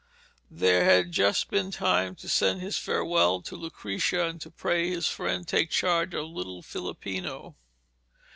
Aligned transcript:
There 0.49 0.83
had 0.83 1.11
just 1.11 1.51
been 1.51 1.69
time 1.69 2.15
to 2.15 2.27
send 2.27 2.59
his 2.59 2.75
farewell 2.75 3.39
to 3.43 3.55
Lucrezia, 3.55 4.27
and 4.29 4.41
to 4.41 4.49
pray 4.49 4.89
his 4.89 5.05
friend 5.07 5.47
to 5.47 5.55
take 5.55 5.69
charge 5.69 6.15
of 6.15 6.25
little 6.25 6.63
Filippino. 6.63 7.55